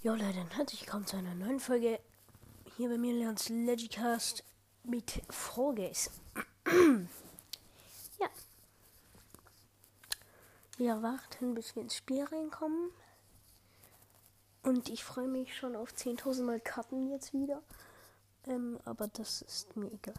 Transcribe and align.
Jo 0.00 0.12
Leute, 0.12 0.34
dann 0.34 0.50
herzlich 0.52 0.82
willkommen 0.82 1.08
zu 1.08 1.16
einer 1.16 1.34
neuen 1.34 1.58
Folge 1.58 1.98
hier 2.76 2.88
bei 2.88 2.96
mir 2.98 3.12
Leons 3.14 3.48
Legicast 3.48 4.44
mit 4.84 5.20
Frogays. 5.28 6.12
ja. 8.20 8.28
Wir 10.76 11.02
warten, 11.02 11.54
bis 11.54 11.74
wir 11.74 11.82
ins 11.82 11.96
Spiel 11.96 12.22
reinkommen. 12.22 12.92
Und 14.62 14.88
ich 14.88 15.02
freue 15.02 15.26
mich 15.26 15.56
schon 15.56 15.74
auf 15.74 15.90
10.000 15.90 16.44
Mal 16.44 16.60
Karten 16.60 17.10
jetzt 17.10 17.32
wieder. 17.32 17.60
Ähm, 18.46 18.78
aber 18.84 19.08
das 19.08 19.42
ist 19.42 19.76
mir 19.76 19.90
egal. 19.90 20.14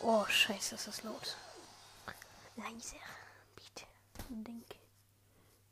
Oh, 0.00 0.24
scheiße, 0.24 0.76
ist 0.76 0.86
das 0.88 1.02
laut. 1.02 1.36
Leiser, 2.56 2.96
bitte. 3.56 3.86
Denke. 4.30 4.81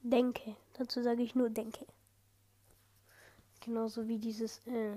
Denke. 0.03 0.57
Dazu 0.75 1.03
sage 1.03 1.23
ich 1.23 1.35
nur 1.35 1.51
denke. 1.51 1.87
Genauso 3.61 4.09
wie 4.09 4.19
dieses 4.19 4.67
äh, 4.67 4.97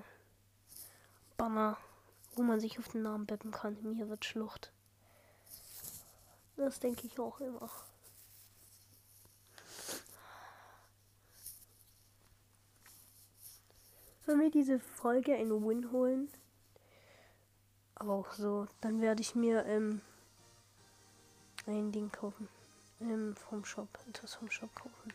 Banner, 1.35 1.77
wo 2.35 2.43
man 2.43 2.59
sich 2.59 2.79
auf 2.79 2.87
den 2.87 3.03
Namen 3.03 3.25
beppen 3.25 3.51
kann. 3.51 3.77
Mir 3.81 4.07
wird 4.07 4.23
Schlucht. 4.23 4.71
Das 6.55 6.79
denke 6.79 7.05
ich 7.07 7.19
auch 7.19 7.39
immer. 7.41 7.69
Wenn 14.25 14.39
wir 14.39 14.51
diese 14.51 14.79
Folge 14.79 15.35
einen 15.35 15.67
Win 15.67 15.91
holen, 15.91 16.29
aber 17.95 18.13
auch 18.13 18.31
so, 18.31 18.67
dann 18.79 19.01
werde 19.01 19.21
ich 19.21 19.35
mir 19.35 19.65
ähm, 19.65 20.01
ein 21.65 21.91
Ding 21.91 22.09
kaufen. 22.09 22.47
Ähm, 23.03 23.35
vom 23.35 23.65
Shop, 23.65 23.99
etwas 24.07 24.35
vom 24.35 24.49
Shop 24.49 24.73
kaufen. 24.75 25.13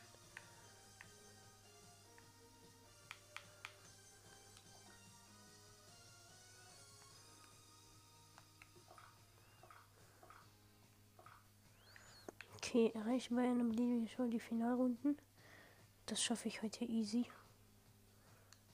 Okay, 12.57 12.93
erreichen 12.95 13.37
wir 13.37 13.45
in 13.45 13.53
einem 13.53 14.09
schon 14.09 14.31
die 14.31 14.39
Finalrunden. 14.39 15.17
Das 16.05 16.23
schaffe 16.23 16.49
ich 16.49 16.61
heute 16.61 16.85
easy. 16.85 17.27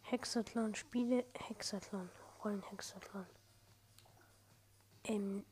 Hexathlon, 0.02 0.74
Spiele, 0.74 1.24
Hexathlon, 1.34 2.10
Rollen 2.42 2.62
Hexathlon. 2.62 3.26
Ähm. 5.04 5.44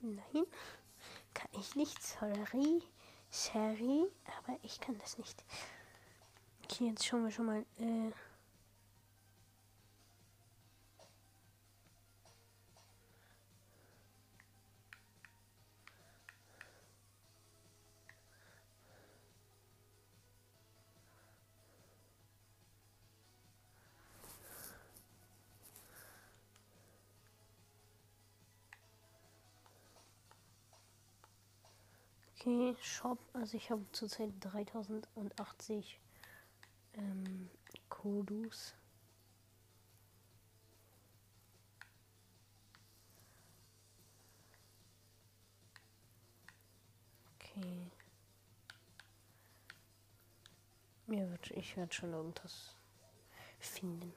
Nein, 0.00 0.46
kann 1.34 1.50
ich 1.58 1.74
nicht. 1.74 2.02
Sorry, 2.02 2.82
sorry, 3.30 4.06
aber 4.38 4.58
ich 4.62 4.80
kann 4.80 4.98
das 4.98 5.18
nicht. 5.18 5.44
Okay, 6.64 6.88
jetzt 6.88 7.04
schauen 7.04 7.24
wir 7.24 7.30
schon 7.30 7.46
mal. 7.46 7.64
Äh, 7.78 8.12
Okay, 32.48 32.74
Shop. 32.80 33.18
Also 33.34 33.58
ich 33.58 33.70
habe 33.70 33.84
zurzeit 33.92 34.30
3080 34.40 36.00
ähm, 36.94 37.50
Kodus. 37.90 38.74
Mir 51.06 51.30
wird, 51.30 51.50
ich 51.50 51.76
werde 51.76 51.92
schon 51.92 52.12
irgendwas 52.12 52.74
finden. 53.58 54.12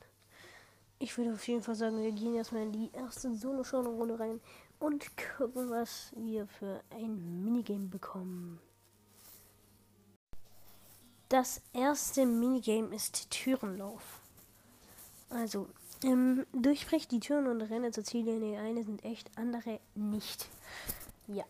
Ich 1.00 1.18
würde 1.18 1.34
auf 1.34 1.48
jeden 1.48 1.64
Fall 1.64 1.76
sagen, 1.76 2.02
wir 2.02 2.12
gehen 2.12 2.36
erstmal 2.36 2.64
in 2.64 2.72
die 2.72 2.92
erste 2.94 3.36
Solo-Show-Runde 3.36 4.20
rein 4.20 4.40
und 4.82 5.06
gucken, 5.38 5.70
was 5.70 6.12
wir 6.16 6.48
für 6.48 6.82
ein 6.90 7.44
Minigame 7.44 7.88
bekommen. 7.88 8.60
Das 11.30 11.62
erste 11.72 12.26
Minigame 12.26 12.94
ist 12.94 13.30
Türenlauf. 13.30 14.20
Also, 15.30 15.70
ähm, 16.04 16.46
durchbricht 16.52 17.12
die 17.12 17.20
Türen 17.20 17.48
und 17.48 17.62
renne 17.62 17.92
zur 17.92 18.04
Ziellinie. 18.04 18.60
Eine 18.60 18.84
sind 18.84 19.06
echt, 19.06 19.30
andere 19.38 19.80
nicht. 19.96 20.50
Ja, 21.28 21.46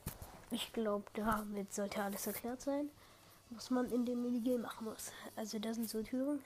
ich 0.52 0.72
glaube, 0.74 1.06
damit 1.14 1.74
sollte 1.74 2.04
alles 2.04 2.28
erklärt 2.28 2.62
sein, 2.62 2.90
was 3.50 3.72
man 3.72 3.90
in 3.92 4.06
dem 4.06 4.22
Minigame 4.22 4.60
machen 4.60 4.86
muss. 4.86 5.12
Also, 5.36 5.58
da 5.58 5.74
sind 5.74 5.90
so 5.90 6.04
Türen. 6.04 6.44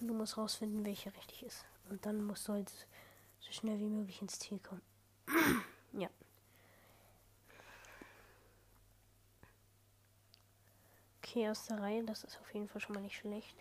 Und 0.00 0.08
du 0.08 0.14
musst 0.14 0.36
rausfinden, 0.36 0.84
welche 0.84 1.14
richtig 1.14 1.44
ist. 1.44 1.64
Und 1.88 2.04
dann 2.04 2.22
musst 2.24 2.46
du 2.48 2.52
halt 2.52 2.68
so 3.40 3.52
schnell 3.52 3.78
wie 3.78 3.88
möglich 3.88 4.20
ins 4.20 4.38
Ziel 4.38 4.58
kommen. 4.58 4.82
Ja. 5.92 6.08
Okay, 11.18 11.48
aus 11.48 11.66
der 11.66 11.80
Reihe, 11.80 12.04
das 12.04 12.24
ist 12.24 12.38
auf 12.40 12.54
jeden 12.54 12.68
Fall 12.68 12.80
schon 12.80 12.94
mal 12.94 13.02
nicht 13.02 13.16
schlecht. 13.16 13.56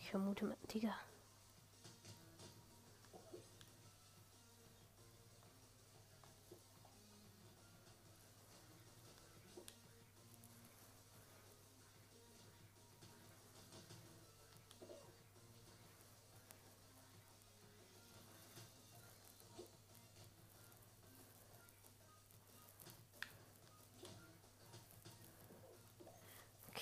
Ich 0.00 0.10
vermute, 0.10 0.56
Digga. 0.72 0.94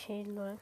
Okay, 0.09 0.23
lol. 0.23 0.57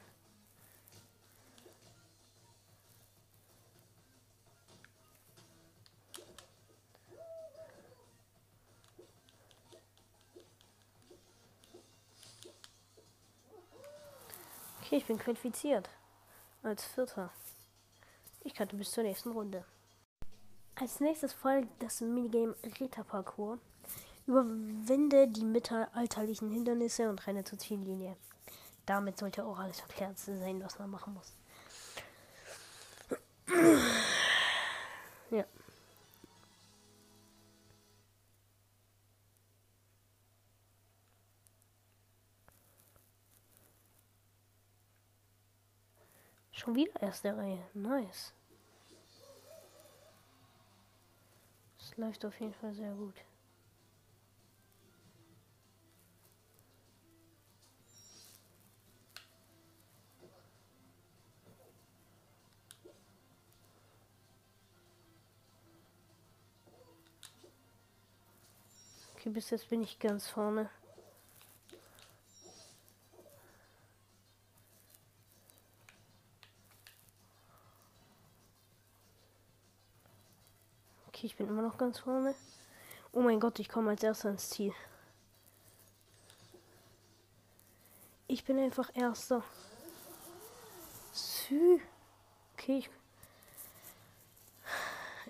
Okay, 14.81 14.97
ich 14.97 15.05
bin 15.05 15.17
qualifiziert. 15.17 15.89
Als 16.61 16.83
Vierter. 16.83 17.31
Ich 18.43 18.53
kannte 18.53 18.75
bis 18.75 18.91
zur 18.91 19.05
nächsten 19.05 19.31
Runde. 19.31 19.63
Als 20.75 20.99
nächstes 20.99 21.31
folgt 21.31 21.69
das 21.81 22.01
Minigame 22.01 22.53
Ritterparcours. 22.81 23.61
Überwinde 24.25 25.29
die 25.29 25.45
mittelalterlichen 25.45 26.51
Hindernisse 26.51 27.09
und 27.09 27.25
renne 27.25 27.45
zur 27.45 27.57
Ziellinie. 27.57 28.17
Damit 28.87 29.17
sollte 29.17 29.43
auch 29.43 29.59
alles 29.59 29.81
erklärt 29.81 30.17
sein, 30.17 30.63
was 30.63 30.79
man 30.79 30.89
machen 30.89 31.13
muss. 31.13 31.35
ja. 35.29 35.43
Schon 46.53 46.73
wieder 46.75 47.01
erste 47.01 47.35
Reihe. 47.35 47.67
Nice. 47.73 48.33
Es 51.77 51.97
läuft 51.97 52.23
auf 52.23 52.39
jeden 52.39 52.53
Fall 52.53 52.73
sehr 52.73 52.93
gut. 52.93 53.15
Okay, 69.27 69.33
bis 69.33 69.49
jetzt 69.49 69.69
bin 69.69 69.83
ich 69.83 69.99
ganz 69.99 70.29
vorne. 70.29 70.69
Okay, 81.09 81.25
ich 81.25 81.35
bin 81.35 81.49
immer 81.49 81.61
noch 81.61 81.77
ganz 81.77 81.99
vorne. 81.99 82.35
Oh 83.11 83.19
mein 83.19 83.41
Gott, 83.41 83.59
ich 83.59 83.67
komme 83.67 83.89
als 83.89 84.01
erster 84.01 84.29
ins 84.29 84.49
Ziel. 84.49 84.73
Ich 88.27 88.45
bin 88.45 88.57
einfach 88.57 88.89
erster. 88.93 89.43
Sü. 91.11 91.81
Okay, 92.53 92.77
ich, 92.77 92.89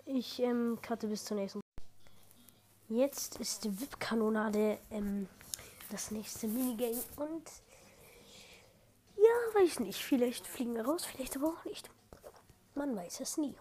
ich 0.05 0.39
ähm, 0.43 0.77
cutte 0.85 1.07
bis 1.07 1.25
zur 1.25 1.38
nächsten. 1.38 1.66
Jetzt 2.89 3.38
ist 3.42 3.66
die 3.66 3.81
VIP-Kanonade 3.81 4.78
ähm, 4.92 5.28
das 5.92 6.10
nächste 6.12 6.48
Minigame 6.48 7.04
und 7.18 7.44
ja, 9.18 9.62
weiß 9.62 9.81
nicht. 9.81 10.01
Vielleicht 10.01 10.48
fliegen 10.48 10.74
wir 10.74 10.86
raus, 10.86 11.04
vielleicht 11.06 11.36
aber 11.36 11.48
auch 11.48 11.66
nicht. 11.66 11.89
Man 12.75 12.95
weiß 12.95 13.19
es 13.19 13.38
nie. 13.38 13.56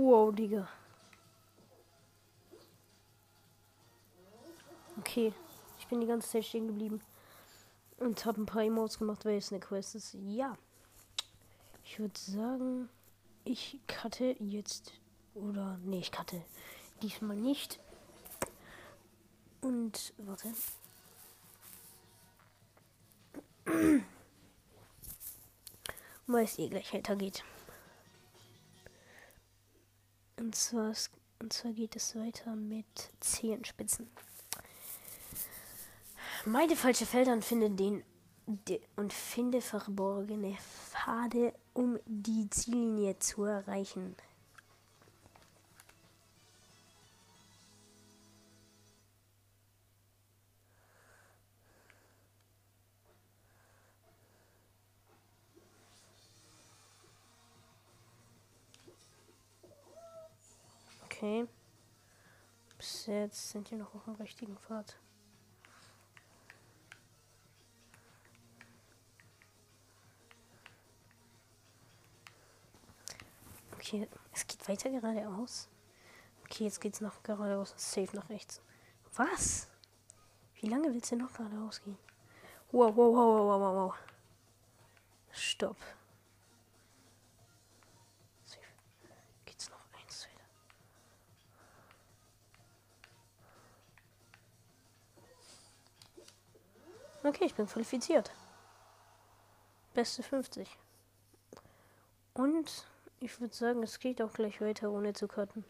Wow, 0.00 0.32
Digga. 0.32 0.68
Okay. 5.00 5.32
Ich 5.80 5.88
bin 5.88 6.00
die 6.00 6.06
ganze 6.06 6.28
Zeit 6.28 6.44
stehen 6.44 6.68
geblieben. 6.68 7.00
Und 7.96 8.24
habe 8.24 8.40
ein 8.40 8.46
paar 8.46 8.62
Emotes 8.62 9.00
gemacht, 9.00 9.24
weil 9.24 9.38
es 9.38 9.50
eine 9.50 9.58
Quest 9.58 9.96
ist. 9.96 10.14
Ja. 10.24 10.56
Ich 11.82 11.98
würde 11.98 12.16
sagen, 12.16 12.88
ich 13.44 13.80
cutte 13.88 14.36
jetzt. 14.38 14.92
Oder. 15.34 15.80
Nee, 15.82 15.98
ich 15.98 16.12
cutte. 16.12 16.44
Diesmal 17.02 17.36
nicht. 17.36 17.80
Und. 19.62 20.14
Warte. 20.18 20.52
Weil 26.28 26.44
es 26.44 26.56
eh 26.58 26.68
gleich 26.68 26.94
weitergeht. 26.94 27.42
Und 30.38 30.54
zwar, 30.54 30.92
und 31.40 31.52
zwar 31.52 31.72
geht 31.72 31.96
es 31.96 32.14
weiter 32.14 32.54
mit 32.54 32.86
Zehenspitzen. 33.20 34.08
Meide 36.44 36.76
falsche 36.76 37.06
Felder 37.06 37.32
und 37.32 37.44
finde 37.44 37.70
den 37.70 38.04
und 38.96 39.12
finde 39.12 39.60
verborgene 39.60 40.56
Pfade, 40.56 41.52
um 41.74 41.98
die 42.06 42.48
Ziellinie 42.48 43.18
zu 43.18 43.44
erreichen. 43.44 44.16
Okay. 61.18 61.48
Bis 62.76 63.06
jetzt 63.06 63.50
sind 63.50 63.68
wir 63.72 63.78
noch 63.78 63.92
auf 63.92 64.04
dem 64.04 64.14
richtigen 64.14 64.56
Pfad. 64.56 64.96
Okay, 73.72 74.06
es 74.32 74.46
geht 74.46 74.68
weiter 74.68 74.90
geradeaus. 74.90 75.68
Okay, 76.44 76.64
jetzt 76.64 76.80
geht's 76.80 77.00
noch 77.00 77.20
geradeaus. 77.24 77.74
Safe 77.76 78.14
nach 78.14 78.28
rechts. 78.28 78.62
Was? 79.16 79.66
Wie 80.60 80.68
lange 80.68 80.94
willst 80.94 81.10
du 81.10 81.16
noch 81.16 81.32
geradeaus 81.32 81.82
gehen? 81.82 81.98
Wow, 82.70 82.94
wow, 82.94 83.12
wow, 83.12 83.48
wow, 83.48 83.60
wow, 83.60 83.74
wow. 83.74 83.94
Stopp. 85.32 85.78
Okay, 97.24 97.46
ich 97.46 97.54
bin 97.54 97.66
qualifiziert. 97.66 98.30
Beste 99.92 100.22
50. 100.22 100.68
Und 102.34 102.86
ich 103.20 103.40
würde 103.40 103.54
sagen, 103.54 103.82
es 103.82 103.98
geht 103.98 104.22
auch 104.22 104.32
gleich 104.32 104.60
weiter, 104.60 104.90
ohne 104.90 105.12
zu 105.12 105.26
cutten. 105.26 105.64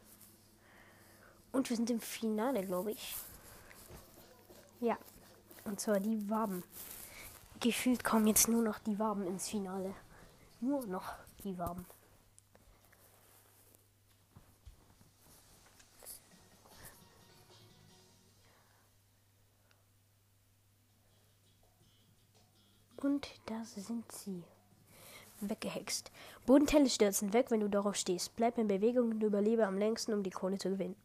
Und 1.50 1.70
wir 1.70 1.76
sind 1.76 1.88
im 1.88 2.00
Finale, 2.00 2.64
glaube 2.64 2.92
ich. 2.92 3.16
Ja. 4.80 4.98
Und 5.64 5.80
zwar 5.80 6.00
die 6.00 6.28
Waben. 6.28 6.62
Gefühlt 7.60 8.04
kommen 8.04 8.26
jetzt 8.26 8.48
nur 8.48 8.62
noch 8.62 8.78
die 8.78 8.98
Waben 8.98 9.26
ins 9.26 9.48
Finale. 9.48 9.94
Nur 10.60 10.86
noch 10.86 11.14
die 11.44 11.58
Waben. 11.58 11.86
Und 23.00 23.28
das 23.46 23.74
sind 23.74 24.10
sie. 24.10 24.42
Weggehext. 25.40 26.10
Bodenteile 26.46 26.88
stürzen 26.88 27.32
weg, 27.32 27.50
wenn 27.50 27.60
du 27.60 27.68
darauf 27.68 27.94
stehst. 27.94 28.34
Bleib 28.34 28.58
in 28.58 28.66
Bewegung 28.66 29.10
und 29.10 29.22
überlebe 29.22 29.66
am 29.66 29.78
längsten, 29.78 30.12
um 30.12 30.22
die 30.22 30.30
Krone 30.30 30.58
zu 30.58 30.70
gewinnen. 30.70 30.96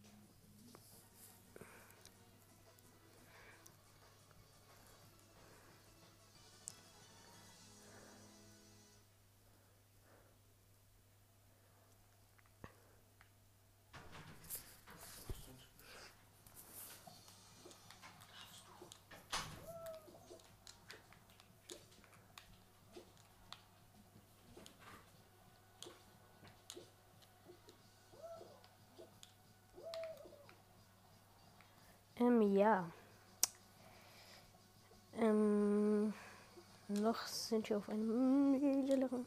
Noch 37.14 37.26
sind 37.28 37.68
wir 37.70 37.78
auf 37.78 37.88
einem 37.88 38.50
mittleren. 38.50 39.26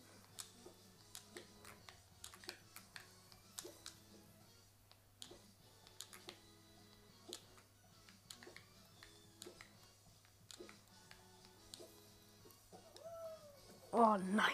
Oh 13.91 14.17
nein. 14.17 14.51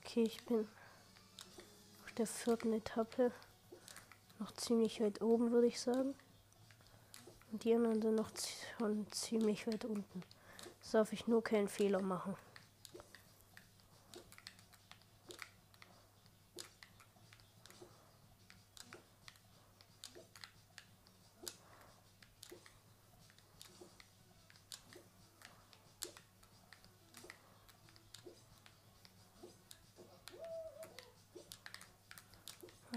Okay, 0.00 0.22
ich 0.22 0.44
bin 0.44 0.66
auf 2.04 2.12
der 2.12 2.26
vierten 2.26 2.72
Etappe 2.72 3.32
noch 4.38 4.52
ziemlich 4.52 5.00
weit 5.00 5.20
oben, 5.20 5.52
würde 5.52 5.66
ich 5.66 5.80
sagen. 5.80 6.14
Und 7.52 7.62
die 7.62 7.74
anderen 7.74 8.02
sind 8.02 8.14
noch 8.16 8.32
schon 8.78 9.06
ziemlich 9.10 9.66
weit 9.66 9.84
unten. 9.84 10.22
Das 10.80 10.92
darf 10.92 11.12
ich 11.12 11.26
nur 11.26 11.42
keinen 11.42 11.68
Fehler 11.68 12.02
machen. 12.02 12.36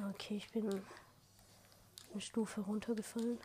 Okay, 0.09 0.37
ich 0.37 0.49
bin 0.51 0.69
eine 0.69 2.21
Stufe 2.21 2.61
runtergefallen. 2.61 3.39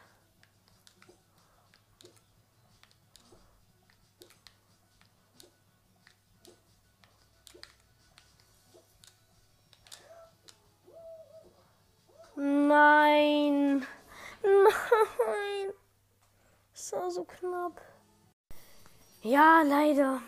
Leider 19.93 20.23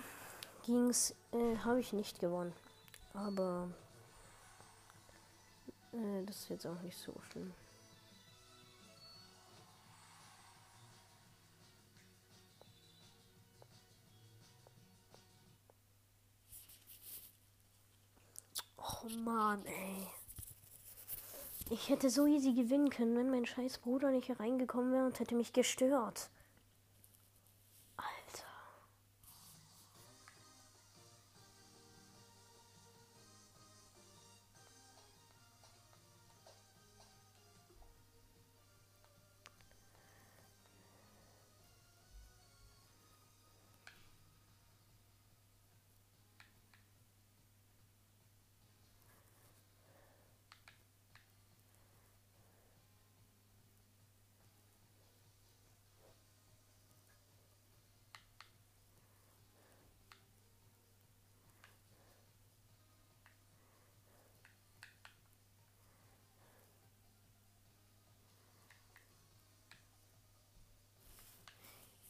ging's, 0.65 1.15
äh, 1.33 1.57
habe 1.65 1.81
ich 1.81 1.93
nicht 1.93 2.19
gewonnen. 2.19 2.53
Aber 3.15 3.69
äh, 5.93 6.25
das 6.27 6.37
ist 6.37 6.49
jetzt 6.51 6.67
auch 6.67 6.81
nicht 6.83 6.99
so 6.99 7.15
schlimm. 7.31 7.53
Oh 18.77 19.09
Mann, 19.25 19.65
ey. 19.65 20.09
Ich 21.71 21.89
hätte 21.89 22.11
so 22.11 22.27
easy 22.27 22.53
gewinnen 22.53 22.91
können, 22.91 23.17
wenn 23.17 23.31
mein 23.31 23.47
scheiß 23.47 23.79
Bruder 23.79 24.11
nicht 24.11 24.29
hereingekommen 24.29 24.93
wäre 24.93 25.07
und 25.07 25.19
hätte 25.19 25.35
mich 25.35 25.55
gestört. 25.55 26.29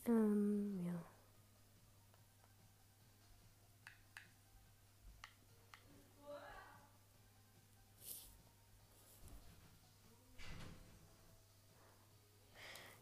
Ähm, 0.06 0.80
ja. 0.84 0.92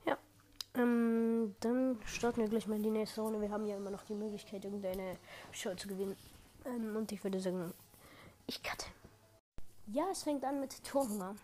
Ja. 0.07 0.19
Ähm, 0.75 1.57
dann 1.61 1.99
starten 2.07 2.41
wir 2.41 2.49
gleich 2.49 2.67
mal 2.67 2.77
in 2.77 2.83
die 2.83 2.91
nächste 2.91 3.21
Runde. 3.21 3.41
Wir 3.41 3.51
haben 3.51 3.67
ja 3.67 3.77
immer 3.77 3.91
noch 3.91 4.05
die 4.05 4.15
Möglichkeit, 4.15 4.65
irgendeine 4.65 5.17
Show 5.51 5.75
zu 5.75 5.89
gewinnen. 5.89 6.17
Ähm, 6.65 6.95
und 6.97 7.11
ich 7.11 7.23
würde 7.25 7.41
sagen, 7.41 7.75
ich 8.47 8.63
cutte. 8.63 8.87
Ja, 9.89 10.05
es 10.13 10.23
fängt 10.23 10.45
an 10.45 10.61
mit 10.61 10.85
Torhunger. 10.85 11.35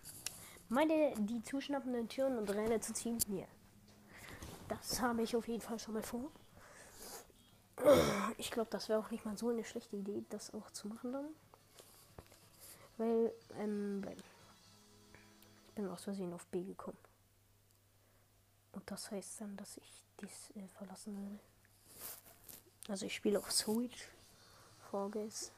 Meine 0.69 1.15
die 1.17 1.43
zuschnappenden 1.43 2.09
Türen 2.09 2.39
und 2.39 2.51
Räder 2.51 2.81
zu 2.81 2.93
ziehen 2.93 3.19
hier. 3.27 3.47
Das 4.69 5.01
habe 5.01 5.23
ich 5.23 5.35
auf 5.35 5.49
jeden 5.49 5.61
Fall 5.61 5.79
schon 5.79 5.95
mal 5.95 6.03
vor. 6.03 6.31
Ich 8.37 8.51
glaube, 8.51 8.71
das 8.71 8.89
wäre 8.89 8.99
auch 8.99 9.11
nicht 9.11 9.25
mal 9.25 9.37
so 9.39 9.49
eine 9.49 9.65
schlechte 9.65 9.97
Idee, 9.97 10.25
das 10.31 10.53
auch 10.53 10.71
zu 10.71 10.89
machen 10.89 11.13
dann. 11.13 11.29
Weil, 12.97 13.33
ähm, 13.57 14.05
ich 14.17 15.75
bin 15.75 15.89
aus 15.89 16.05
Versehen 16.05 16.33
auf 16.33 16.47
B 16.47 16.65
gekommen. 16.65 16.99
Und 18.73 18.91
das 18.91 19.11
heißt 19.11 19.41
dann, 19.41 19.57
dass 19.57 19.77
ich 19.77 20.03
dies 20.21 20.51
äh, 20.57 20.67
verlassen 20.69 21.17
werde. 21.17 21.39
Also 22.89 23.07
ich 23.07 23.15
spiele 23.15 23.39
auf 23.39 23.51
Switch. 23.53 24.09
Vorgehens. 24.91 25.53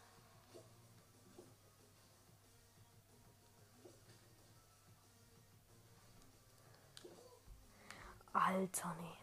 Alter, 8.34 8.94
nee. 9.00 9.19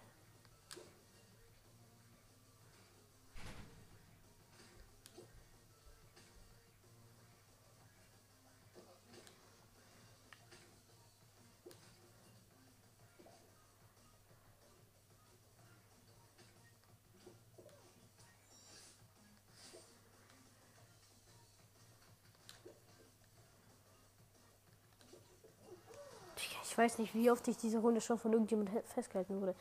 Ich 26.78 26.84
weiß 26.84 27.00
nicht, 27.00 27.16
wie 27.16 27.32
oft 27.32 27.48
ich 27.48 27.58
diese 27.58 27.80
Runde 27.80 28.02
schon 28.02 28.20
von 28.20 28.32
irgendjemand 28.32 28.70
festgehalten 28.86 29.42
wurde. 29.42 29.56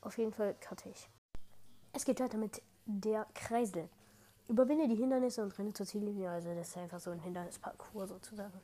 Auf 0.00 0.18
jeden 0.18 0.32
Fall 0.32 0.56
cutte 0.60 0.88
ich. 0.88 1.08
Es 1.92 2.04
geht 2.04 2.18
weiter 2.18 2.38
mit 2.38 2.60
der 2.86 3.24
Kreisel. 3.34 3.88
Überwinde 4.48 4.88
die 4.88 4.96
Hindernisse 4.96 5.44
und 5.44 5.56
renne 5.56 5.74
zur 5.74 5.86
Ziellinie. 5.86 6.28
Also 6.28 6.52
das 6.56 6.70
ist 6.70 6.76
einfach 6.76 6.98
so 6.98 7.12
ein 7.12 7.20
Hindernisparcours 7.20 8.08
sozusagen. 8.08 8.60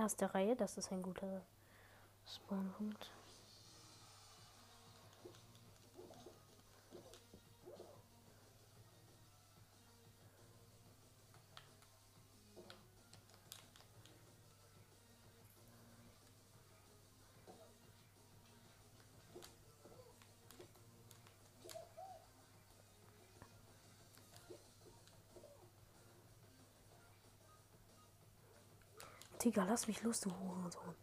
Erste 0.00 0.34
Reihe, 0.34 0.56
das 0.56 0.78
ist 0.78 0.90
ein 0.92 1.02
guter 1.02 1.42
Spawnpunkt. 2.24 3.10
Digga, 29.42 29.64
lass 29.64 29.86
mich 29.86 30.02
los, 30.02 30.20
du 30.20 30.30
Hurensohn. 30.30 30.94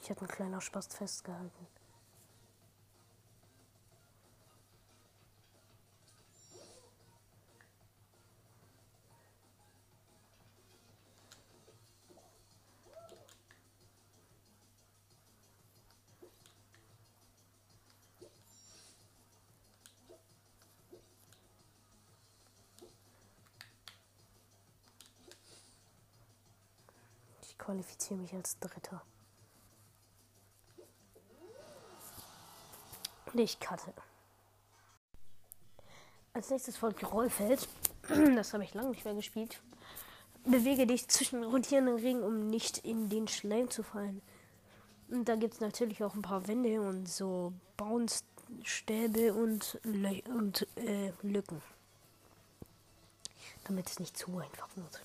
Ich 0.00 0.10
hätte 0.10 0.22
ein 0.22 0.28
kleiner 0.28 0.60
Spast 0.60 0.94
festgehalten. 0.94 1.66
Qualifiziere 27.62 28.18
mich 28.18 28.32
als 28.34 28.58
Dritter. 28.58 29.02
Und 33.32 33.38
ich 33.38 33.60
cutte. 33.60 33.92
Als 36.34 36.50
nächstes 36.50 36.76
folgt 36.76 37.10
Rollfeld. 37.12 37.68
Das 38.36 38.52
habe 38.52 38.64
ich 38.64 38.74
lange 38.74 38.90
nicht 38.90 39.04
mehr 39.04 39.14
gespielt. 39.14 39.62
Bewege 40.44 40.86
dich 40.86 41.06
zwischen 41.06 41.44
rotierenden 41.44 41.96
Ringen, 41.96 42.24
um 42.24 42.48
nicht 42.48 42.78
in 42.78 43.08
den 43.08 43.28
Schleim 43.28 43.70
zu 43.70 43.84
fallen. 43.84 44.20
Und 45.08 45.28
da 45.28 45.36
gibt 45.36 45.54
es 45.54 45.60
natürlich 45.60 46.02
auch 46.02 46.14
ein 46.14 46.22
paar 46.22 46.48
Wände 46.48 46.80
und 46.80 47.06
so 47.08 47.52
Bounce-Stäbe 47.76 49.34
und, 49.34 49.80
und 50.26 50.66
äh, 50.76 51.12
Lücken. 51.22 51.62
Damit 53.64 53.88
es 53.88 54.00
nicht 54.00 54.16
zu 54.16 54.36
einfach 54.38 54.68
wird. 54.74 55.02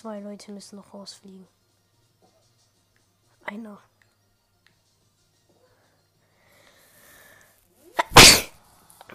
Zwei 0.00 0.20
Leute 0.20 0.52
müssen 0.52 0.76
noch 0.76 0.94
rausfliegen. 0.94 1.48
Einer. 3.42 3.82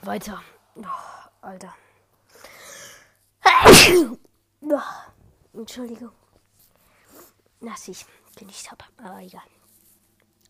Weiter. 0.02 0.44
Oh, 0.76 0.84
Alter. 1.40 1.74
Entschuldigung. 5.54 6.12
Dass 7.62 7.88
ich 7.88 8.06
genießt 8.36 8.70
habe. 8.72 8.84
Aber 8.98 9.20
egal. 9.22 9.48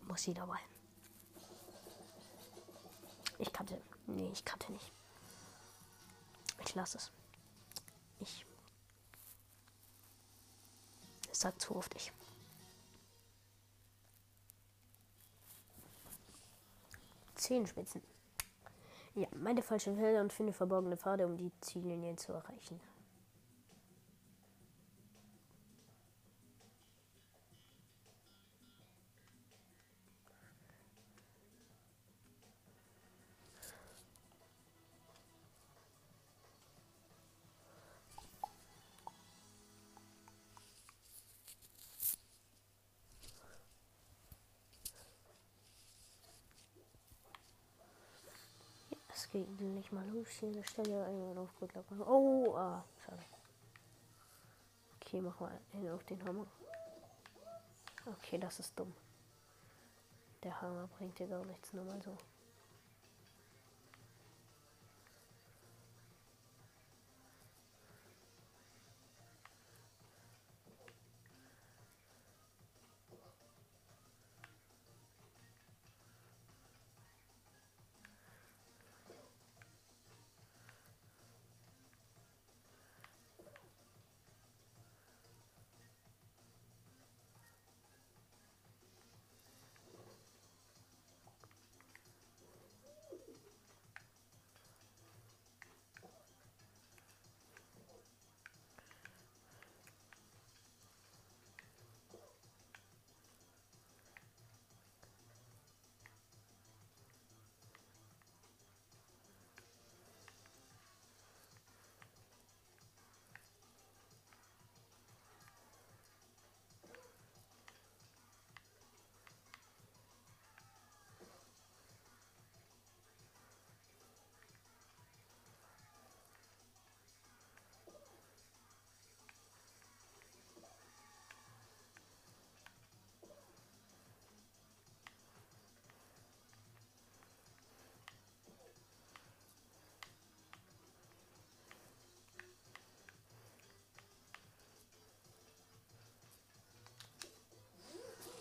Muss 0.08 0.24
sie 0.24 0.34
dabei. 0.34 0.58
Ich 3.38 3.54
kannte. 3.54 3.80
Nee, 4.08 4.32
ich 4.34 4.44
kannte 4.44 4.72
nicht. 4.72 4.92
Ich 6.66 6.74
lasse 6.74 6.98
es. 6.98 7.12
Ich. 8.20 8.48
Sagt 11.34 11.62
zu 11.62 11.76
oft 11.76 11.94
ich. 11.96 12.14
Zehenspitzen. 17.36 18.02
Ja, 19.16 19.28
meine 19.36 19.62
falschen 19.62 19.98
Felder 19.98 20.22
und 20.22 20.32
finde 20.32 20.54
verborgene 20.54 20.96
Pfade, 20.96 21.26
um 21.26 21.36
die 21.38 21.52
Ziellinie 21.60 22.16
zu 22.16 22.32
erreichen. 22.32 22.80
Es 49.34 49.40
geht 49.40 49.62
nicht 49.62 49.92
mal 49.92 50.08
los 50.10 50.28
hier 50.30 50.50
eine 50.50 50.64
Stelle 50.64 51.06
einmal 51.06 51.36
auf 51.40 51.50
gut 51.60 51.74
locker. 51.74 52.08
Oh, 52.08 52.56
ah, 52.56 52.84
schade. 53.04 53.24
Okay, 54.96 55.22
mach 55.22 55.40
mal 55.40 55.60
hin 55.72 55.90
auf 55.90 56.04
den 56.04 56.24
Hammer. 56.24 56.46
Okay, 58.06 58.38
das 58.38 58.60
ist 58.60 58.78
dumm. 58.78 58.94
Der 60.44 60.62
Hammer 60.62 60.88
bringt 61.00 61.18
dir 61.18 61.26
gar 61.26 61.44
nichts, 61.46 61.74
nur 61.74 61.84
mal 61.84 62.00
so. 62.04 62.16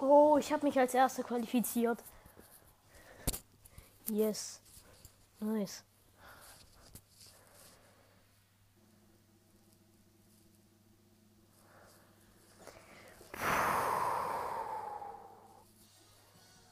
Oh, 0.04 0.36
ich 0.36 0.52
habe 0.52 0.66
mich 0.66 0.76
als 0.76 0.94
Erster 0.94 1.22
qualifiziert. 1.22 2.02
Yes. 4.10 4.60
Nice. 5.38 5.84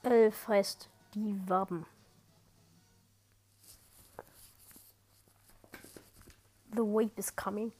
Elf 0.03 0.49
heißt 0.49 0.89
die 1.15 1.41
Waben. 1.49 1.87
The 6.73 6.79
wave 6.79 7.13
is 7.15 7.37
coming. 7.37 7.71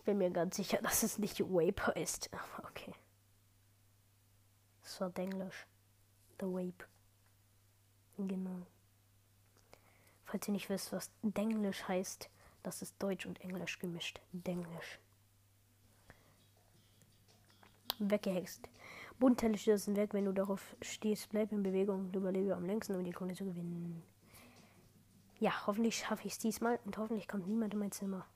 Ich 0.00 0.04
bin 0.06 0.16
mir 0.16 0.30
ganz 0.30 0.56
sicher, 0.56 0.78
dass 0.82 1.02
es 1.02 1.18
nicht 1.18 1.40
Vapor 1.40 1.94
ist. 1.94 2.30
Okay. 2.66 2.94
Das 4.82 4.98
war 4.98 5.12
Englisch. 5.18 5.66
The 6.40 6.46
Vape. 6.46 6.86
Genau. 8.16 8.66
Falls 10.24 10.48
ihr 10.48 10.52
nicht 10.52 10.70
wisst, 10.70 10.90
was 10.92 11.10
Denglisch 11.22 11.86
heißt, 11.86 12.30
das 12.62 12.80
ist 12.80 12.94
Deutsch 12.98 13.26
und 13.26 13.42
Englisch 13.42 13.78
gemischt. 13.78 14.22
Denglisch. 14.32 14.98
Weggehext. 17.98 18.70
Bunthellisch 19.18 19.68
ist 19.68 19.86
ein 19.86 19.96
Werk, 19.96 20.14
wenn 20.14 20.24
du 20.24 20.32
darauf 20.32 20.74
stehst, 20.80 21.28
bleib 21.28 21.52
in 21.52 21.62
Bewegung 21.62 22.06
und 22.06 22.16
überlebe 22.16 22.56
am 22.56 22.64
längsten, 22.64 22.94
um 22.94 23.04
die 23.04 23.12
Kunde 23.12 23.34
zu 23.34 23.44
gewinnen. 23.44 24.02
Ja, 25.38 25.66
hoffentlich 25.66 25.98
schaffe 25.98 26.26
ich 26.26 26.32
es 26.32 26.38
diesmal 26.38 26.80
und 26.86 26.96
hoffentlich 26.96 27.28
kommt 27.28 27.46
niemand 27.46 27.74
in 27.74 27.80
mein 27.80 27.92
Zimmer. 27.92 28.26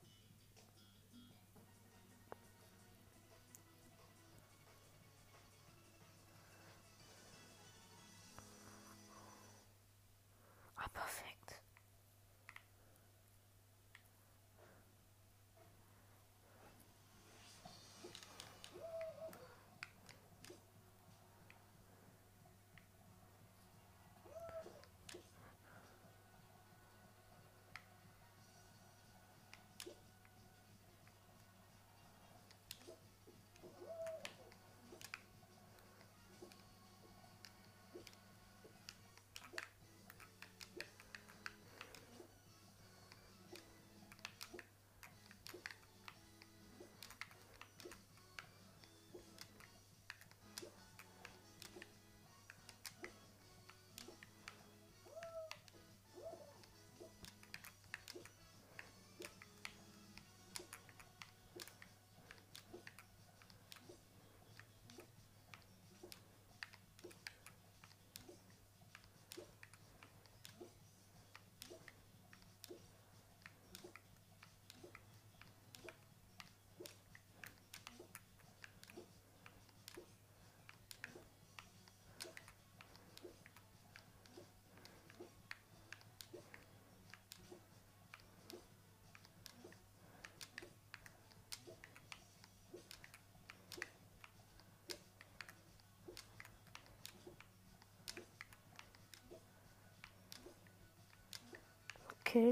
Okay. 102.35 102.51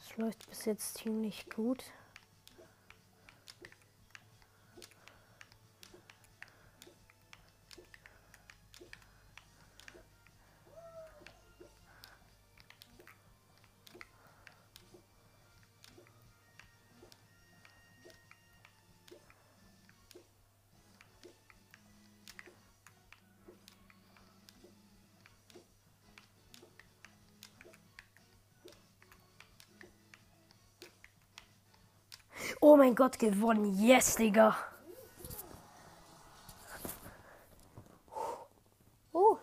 Es 0.00 0.16
läuft 0.16 0.48
bis 0.48 0.64
jetzt 0.64 0.98
ziemlich 0.98 1.50
gut. 1.50 1.82
Gott, 32.98 33.16
gewonnen. 33.16 33.78
Yes, 33.80 34.16
Digga. 34.16 34.56
Oh. 39.12 39.38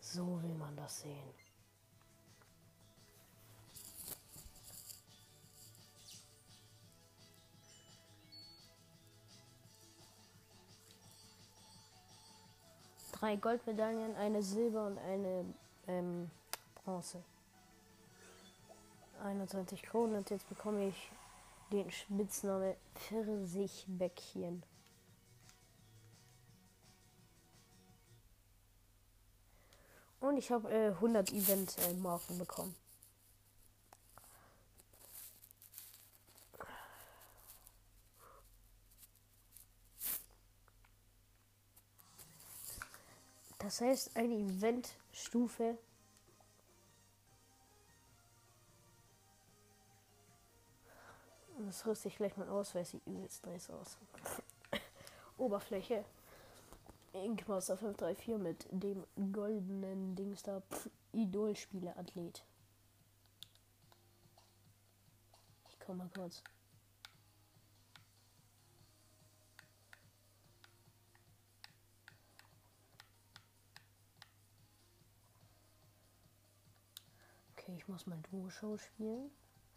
So 0.00 0.40
will 0.40 0.54
man 0.54 0.76
das 0.76 1.00
sehen. 1.00 1.49
Drei 13.20 13.36
Goldmedaillen, 13.36 14.16
eine 14.16 14.42
Silber 14.42 14.86
und 14.86 14.98
eine 14.98 15.44
ähm, 15.86 16.30
Bronze. 16.74 17.22
21 19.22 19.82
Kronen 19.82 20.16
und 20.16 20.30
jetzt 20.30 20.48
bekomme 20.48 20.88
ich 20.88 21.12
den 21.70 21.90
Spitznamen 21.90 22.74
Pfirsichbäckchen. 22.94 24.62
Und 30.20 30.36
ich 30.38 30.50
habe 30.50 30.70
äh, 30.70 30.88
100 30.88 31.32
Event-Marken 31.32 32.38
bekommen. 32.38 32.74
Das 43.70 43.80
heißt, 43.82 44.16
eine 44.16 44.34
Eventstufe. 44.34 45.78
Das 51.56 51.86
rüste 51.86 52.08
ich 52.08 52.16
gleich 52.16 52.36
mal 52.36 52.48
aus, 52.48 52.74
weil 52.74 52.84
sie 52.84 53.00
übelst 53.06 53.46
nice 53.46 53.70
aus. 53.70 53.96
Oberfläche. 55.38 56.04
Inkmaster 57.12 57.76
534 57.76 58.38
mit 58.38 58.66
dem 58.72 59.04
goldenen 59.32 60.16
Dings 60.16 60.42
da. 60.42 60.62
Idol-Spieler-Athlet. 61.12 62.44
Ich 65.68 65.78
komm 65.78 65.98
mal 65.98 66.10
kurz. 66.12 66.42
Okay, 77.70 77.78
ich 77.78 77.88
muss 77.88 78.06
mal 78.06 78.18
Duo-Show 78.30 78.76
spielen. 78.78 79.30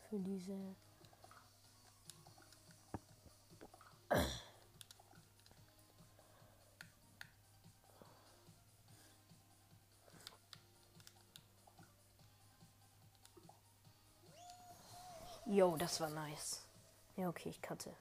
Für 0.10 0.18
diese. 0.20 0.58
Yo, 15.46 15.78
das 15.78 16.00
war 16.00 16.10
nice. 16.10 16.66
Ja, 17.16 17.30
okay, 17.30 17.50
ich 17.50 17.62
cutte. 17.62 17.94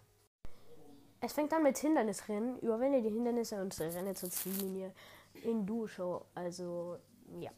Es 1.20 1.34
fängt 1.34 1.52
an 1.52 1.62
mit 1.62 1.76
Hindernisrennen. 1.76 2.58
Überwinde 2.60 3.02
die 3.02 3.10
Hindernisse 3.10 3.60
und 3.60 3.78
renne 3.78 4.14
zur 4.14 4.30
Ziellinie 4.30 4.94
in 5.42 5.66
Duo-Show. 5.66 6.24
Also, 6.34 6.98
ja. 7.40 7.50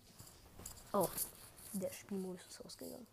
Oh, 0.92 1.09
der 1.75 1.93
Spielmodus 1.93 2.47
ist 2.47 2.65
ausgegangen. 2.65 3.07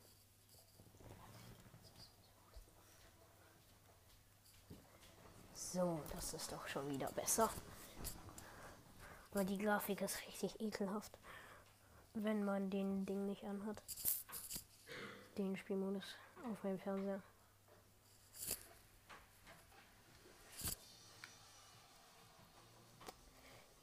So, 5.53 6.01
das 6.13 6.33
ist 6.33 6.51
doch 6.51 6.67
schon 6.67 6.89
wieder 6.89 7.11
besser. 7.11 7.49
Aber 9.31 9.43
die 9.43 9.57
Grafik 9.57 10.01
ist 10.01 10.19
richtig 10.27 10.59
ekelhaft, 10.59 11.17
wenn 12.13 12.43
man 12.43 12.69
den 12.69 13.05
Ding 13.05 13.25
nicht 13.25 13.43
anhat. 13.45 13.81
Den 15.37 15.55
Spielmodus 15.55 16.15
auf 16.51 16.63
meinem 16.63 16.79
Fernseher. 16.79 17.21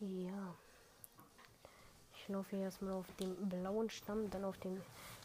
Ja. 0.01 0.55
Ich 2.29 2.35
laufe 2.35 2.57
erstmal 2.57 2.93
auf 2.93 3.07
dem 3.19 3.35
blauen 3.49 3.89
Stamm, 3.89 4.29
dann 4.29 4.45
auf 4.45 4.59
dem 4.59 4.83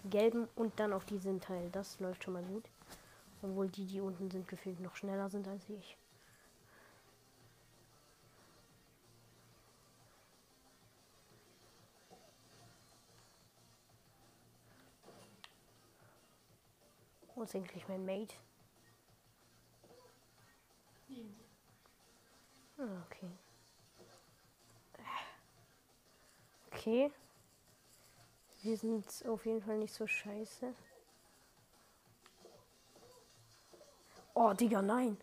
gelben 0.10 0.48
und 0.56 0.80
dann 0.80 0.94
auf 0.94 1.04
diesen 1.04 1.42
Teil. 1.42 1.70
Das 1.74 2.00
läuft 2.00 2.24
schon 2.24 2.34
mal 2.34 2.44
gut. 2.44 2.64
Obwohl 3.42 3.68
die, 3.68 3.86
die 3.86 4.00
unten 4.00 4.32
sind, 4.32 4.48
gefühlt 4.48 4.80
noch 4.80 4.96
schneller 4.96 5.30
sind 5.30 5.46
als 5.50 5.68
ich. 5.68 5.98
Wo 17.36 17.44
ist 17.44 17.54
eigentlich 17.54 17.86
mein 17.90 18.06
Mate? 18.06 18.34
Ah, 22.78 23.04
okay. 23.08 23.43
Okay. 26.84 27.10
Wir 28.62 28.76
sind 28.76 29.06
auf 29.26 29.46
jeden 29.46 29.62
Fall 29.62 29.78
nicht 29.78 29.94
so 29.94 30.06
scheiße. 30.06 30.74
Oh, 34.34 34.52
Digga, 34.52 34.82
nein. 34.82 35.16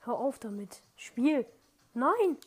Hör 0.00 0.14
auf 0.14 0.40
damit. 0.40 0.82
Spiel. 0.96 1.46
Nein. 1.94 2.38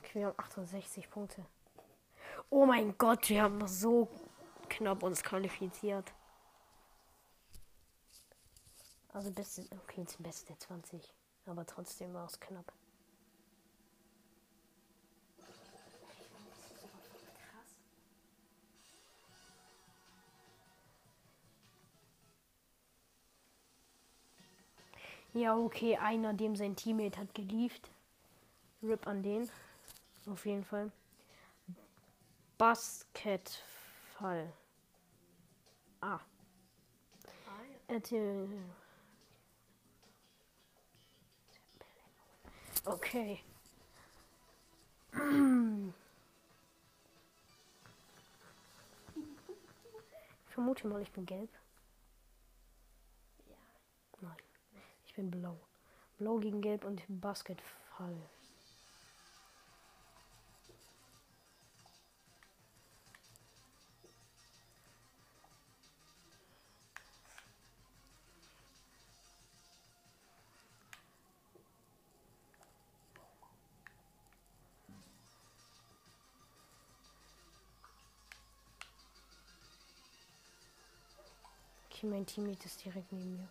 Okay, 0.00 0.20
wir 0.20 0.26
haben 0.26 0.38
68 0.38 1.08
Punkte. 1.08 1.46
Oh 2.50 2.66
mein 2.66 2.98
Gott, 2.98 3.26
wir 3.30 3.40
haben 3.40 3.66
so 3.66 4.06
knapp 4.68 5.02
uns 5.02 5.22
qualifiziert. 5.22 6.12
Also 9.16 9.30
beste, 9.30 9.62
okay, 9.82 10.02
jetzt 10.02 10.22
beste 10.22 10.54
20. 10.58 11.10
Aber 11.46 11.64
trotzdem 11.64 12.12
war 12.12 12.26
es 12.26 12.38
knapp. 12.38 12.70
Ja, 25.32 25.56
okay, 25.56 25.96
einer, 25.96 26.34
dem 26.34 26.54
sein 26.54 26.76
Teammate 26.76 27.18
hat 27.18 27.34
gelieft. 27.34 27.90
Rip 28.82 29.06
an 29.06 29.22
den. 29.22 29.48
Auf 30.26 30.44
jeden 30.44 30.64
Fall. 30.64 30.92
Basketball. 32.58 34.52
Ah. 36.02 36.20
ah 37.46 38.02
ja. 38.10 38.36
Okay. 42.86 43.40
Ich 50.46 50.54
vermute 50.54 50.86
mal, 50.86 51.02
ich 51.02 51.10
bin 51.10 51.26
gelb. 51.26 51.50
Ja. 53.48 53.56
Nein, 54.20 54.36
ich 55.04 55.14
bin 55.14 55.30
blau. 55.30 55.58
Blau 56.18 56.38
gegen 56.38 56.62
Gelb 56.62 56.84
und 56.84 57.02
Basketball. 57.08 58.16
Mein 82.10 82.26
Teammate 82.26 82.66
ist 82.66 82.84
direkt 82.84 83.12
neben 83.12 83.32
mir. 83.36 83.48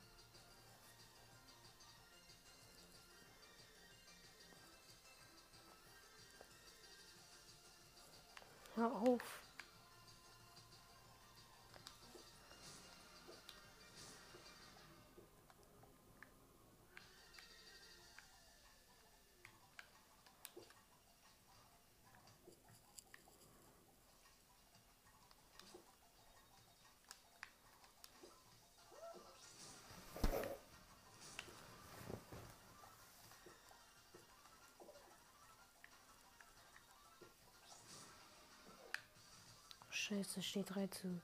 Scheiße, 40.07 40.43
steht 40.43 40.69
3 40.69 40.85
zu 40.85 41.19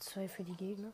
2 0.00 0.28
für 0.28 0.42
die 0.42 0.56
Gegner. 0.56 0.92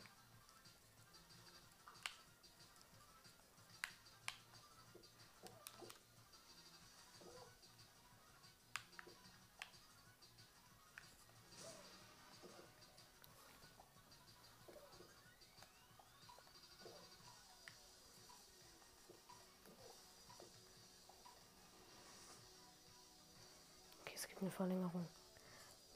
Okay, 24.01 24.13
es 24.13 24.27
gibt 24.27 24.39
eine 24.43 24.51
Verlängerung. 24.51 25.07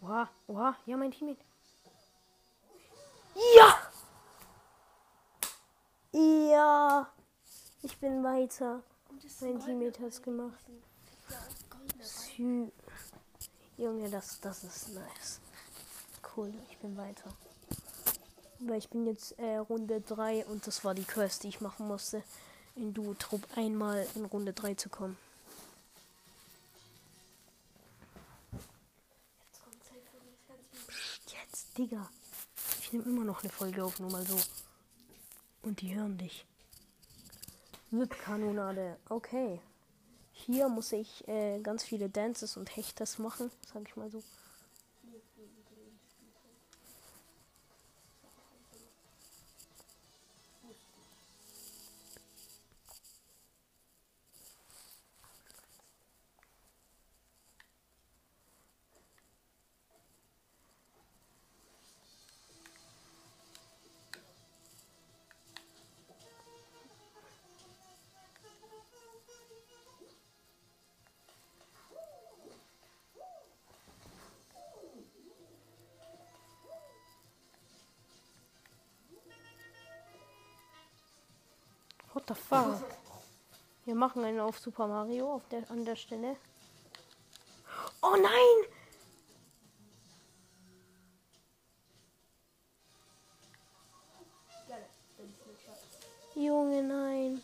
Oha, 0.01 0.29
oha, 0.47 0.75
ja, 0.85 0.97
mein 0.97 1.11
Teammate. 1.11 1.43
Ja! 3.55 3.91
Ja! 6.11 7.11
Ich 7.81 7.97
bin 7.97 8.23
weiter. 8.23 8.83
Mein 9.41 9.59
Teammate 9.59 9.99
hat 9.99 10.09
es 10.09 10.21
gemacht. 10.21 10.63
Sü 12.01 12.71
Junge, 13.77 14.09
das, 14.09 14.39
das 14.39 14.63
ist 14.63 14.89
nice. 14.89 15.39
Cool, 16.35 16.53
ich 16.69 16.77
bin 16.79 16.97
weiter. 16.97 17.31
Weil 18.59 18.79
ich 18.79 18.89
bin 18.89 19.05
jetzt 19.05 19.37
äh, 19.37 19.57
Runde 19.57 20.01
3 20.01 20.45
und 20.45 20.65
das 20.65 20.83
war 20.83 20.95
die 20.95 21.03
Quest, 21.03 21.43
die 21.43 21.49
ich 21.49 21.61
machen 21.61 21.87
musste, 21.87 22.23
in 22.75 22.93
Duo-Trupp 22.93 23.41
einmal 23.55 24.07
in 24.15 24.25
Runde 24.25 24.53
3 24.53 24.73
zu 24.75 24.89
kommen. 24.89 25.17
Digga. 31.77 32.09
Ich 32.81 32.91
nehme 32.91 33.05
immer 33.05 33.23
noch 33.23 33.43
eine 33.43 33.51
Folge 33.51 33.83
auf, 33.83 33.99
nur 33.99 34.11
mal 34.11 34.25
so. 34.25 34.39
Und 35.61 35.81
die 35.81 35.93
hören 35.95 36.17
dich. 36.17 36.45
VIP-Kanonade. 37.91 38.97
Okay. 39.09 39.61
Hier 40.31 40.69
muss 40.69 40.91
ich 40.91 41.27
äh, 41.27 41.59
ganz 41.61 41.83
viele 41.83 42.09
Dances 42.09 42.57
und 42.57 42.75
Hechters 42.75 43.19
machen, 43.19 43.51
sag 43.71 43.87
ich 43.87 43.95
mal 43.95 44.09
so. 44.09 44.23
Fuck? 82.49 82.83
Wir 83.85 83.95
machen 83.95 84.23
einen 84.23 84.39
auf 84.39 84.59
Super 84.59 84.87
Mario 84.87 85.33
auf 85.33 85.47
der, 85.49 85.69
an 85.71 85.85
der 85.85 85.95
Stelle. 85.95 86.35
Oh 88.01 88.15
nein! 88.15 88.77
Junge, 96.35 96.83
nein. 96.83 97.41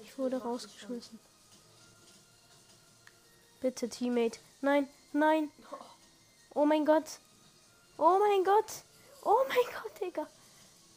Ich 0.00 0.16
wurde 0.16 0.40
rausgeschmissen. 0.40 1.18
Bitte, 3.60 3.88
Teammate. 3.88 4.38
Nein, 4.60 4.88
nein. 5.12 5.50
Oh 6.54 6.64
mein 6.64 6.84
Gott. 6.84 7.18
Oh 7.98 8.18
mein 8.20 8.44
Gott. 8.44 8.84
Oh 9.24 9.44
mein 9.48 9.82
Gott, 9.82 10.00
Digga. 10.00 10.28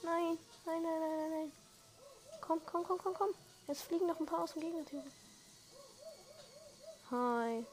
Nein, 0.04 0.38
nein, 0.65 0.84
nein, 0.84 1.00
nein, 1.00 1.32
nein. 1.32 1.66
Komm, 2.47 2.62
komm, 2.65 2.83
komm, 2.86 2.97
komm, 2.97 3.13
komm. 3.13 3.29
Jetzt 3.67 3.81
fliegen 3.81 4.07
noch 4.07 4.19
ein 4.21 4.25
paar 4.25 4.43
aus 4.43 4.53
dem 4.53 4.62
Gegnertür. 4.62 5.03
Hi. 7.12 7.65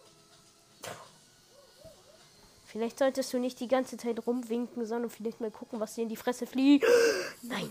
Vielleicht 2.67 2.99
solltest 2.99 3.33
du 3.33 3.39
nicht 3.39 3.61
die 3.61 3.69
ganze 3.69 3.97
Zeit 3.97 4.27
rumwinken, 4.27 4.85
sondern 4.85 5.11
vielleicht 5.11 5.41
mal 5.41 5.53
gucken, 5.53 5.79
was 5.79 5.95
dir 5.95 6.03
in 6.03 6.09
die 6.09 6.17
Fresse 6.17 6.45
fliegt. 6.45 6.89
Nein. 7.43 7.71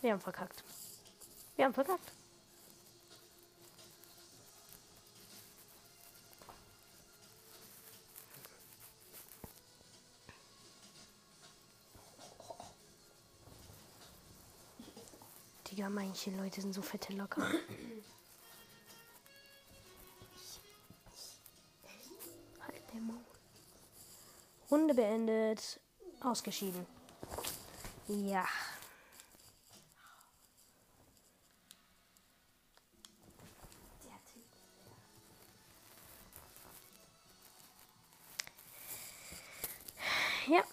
Wir 0.00 0.12
haben 0.12 0.20
verkackt. 0.20 0.64
Wir 1.56 1.66
haben 1.66 1.74
verkackt. 1.74 2.12
Digga, 15.70 15.88
manche 15.88 16.30
Leute 16.30 16.60
sind 16.60 16.72
so 16.74 16.82
fette 16.82 17.12
locker. 17.12 17.42
halt. 17.42 17.60
Runde 24.70 24.94
beendet. 24.94 25.80
Ausgeschieden. 26.20 26.86
Ja. 28.08 28.46
Ja, 40.48 40.64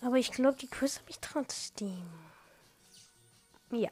aber 0.00 0.16
ich 0.16 0.32
glaube, 0.32 0.56
die 0.56 0.66
Quiz 0.66 0.98
habe 0.98 1.10
ich 1.10 1.18
trotzdem. 1.18 2.08
Ja. 3.70 3.90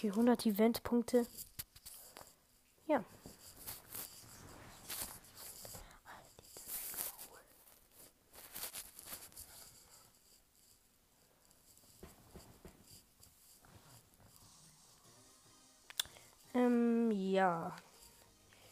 Okay, 0.00 0.08
100 0.08 0.46
Eventpunkte. 0.46 1.26
Ja. 2.86 3.04
Ähm, 16.54 17.10
ja. 17.10 17.76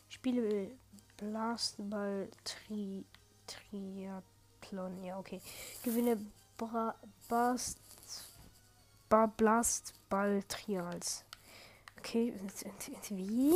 spiele 0.09 0.71
Blastball 1.19 2.31
Tri 2.43 3.05
Triathlon. 3.47 5.05
Ja, 5.05 5.19
okay. 5.19 5.43
Gewinne 5.83 6.17
Bra 6.57 6.95
Bast 7.29 7.79
ba 9.11 9.27
Blastball 9.27 9.98
Trials. 10.11 11.25
Okay, 11.99 12.33
wie? 13.11 13.55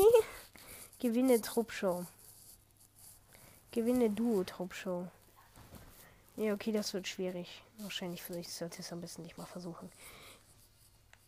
Gewinne 0.98 1.40
Truppshow. 1.40 2.04
Gewinne 3.70 4.10
Duo 4.10 4.44
Truppshow. 4.44 5.08
Ja, 6.36 6.54
okay, 6.54 6.72
das 6.72 6.94
wird 6.94 7.08
schwierig. 7.08 7.62
Wahrscheinlich 7.78 8.22
für 8.22 8.36
ich 8.36 8.52
sollte 8.52 8.80
es 8.80 8.92
am 8.92 9.00
besten 9.00 9.22
nicht 9.22 9.38
mal 9.38 9.46
versuchen. 9.46 9.90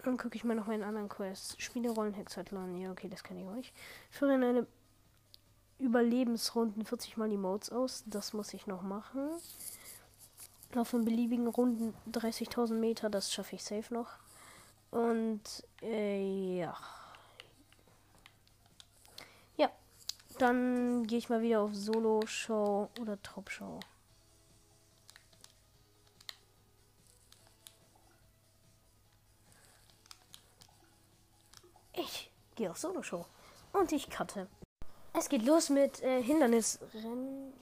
Dann 0.02 0.18
gucke 0.18 0.36
ich 0.36 0.44
mal 0.44 0.54
noch 0.54 0.66
meinen 0.66 0.82
anderen 0.82 1.08
Quest. 1.08 1.60
Spiele 1.60 1.90
Rollenhexathlon. 1.90 2.78
Ja, 2.78 2.90
okay, 2.90 3.08
das 3.08 3.22
kann 3.22 3.38
ich 3.38 3.46
euch. 3.46 3.72
Führe 4.10 4.34
in 4.34 4.44
eine 4.44 4.66
Überlebensrunden 5.78 6.84
40 6.84 7.16
mal 7.16 7.32
Emotes 7.32 7.70
aus. 7.70 8.04
Das 8.06 8.32
muss 8.32 8.54
ich 8.54 8.66
noch 8.66 8.82
machen. 8.82 9.30
Laufe 10.72 10.96
in 10.96 11.04
beliebigen 11.04 11.46
Runden 11.46 11.94
30.000 12.10 12.74
Meter. 12.74 13.08
Das 13.08 13.32
schaffe 13.32 13.56
ich 13.56 13.64
safe 13.64 13.92
noch. 13.94 14.23
Und 14.94 15.42
äh, 15.82 16.58
ja. 16.60 16.76
Ja. 19.56 19.68
Dann 20.38 21.04
gehe 21.08 21.18
ich 21.18 21.28
mal 21.28 21.42
wieder 21.42 21.62
auf 21.62 21.74
Solo-Show 21.74 22.90
oder 23.00 23.20
Top-Show. 23.20 23.80
Ich 31.94 32.30
gehe 32.54 32.70
auf 32.70 32.78
Solo-Show. 32.78 33.26
Und 33.72 33.90
ich 33.90 34.08
cutte. 34.08 34.46
Es 35.12 35.28
geht 35.28 35.42
los 35.42 35.70
mit 35.70 36.04
äh, 36.04 36.22
Hindernisrennen. 36.22 37.52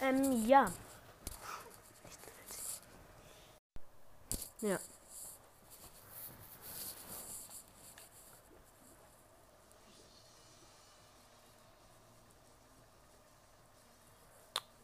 Ähm, 0.00 0.46
ja. 0.46 0.72
Ja. 4.60 4.78